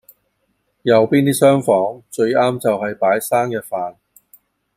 [0.81, 3.97] 右邊啲廂房最啱就喺擺生日飯